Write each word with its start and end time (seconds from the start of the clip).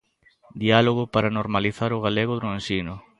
Diálogo 0.63 1.03
para 1.13 1.33
normalizar 1.39 1.91
o 1.93 2.03
galego 2.05 2.33
no 2.43 2.49
ensino. 2.59 2.93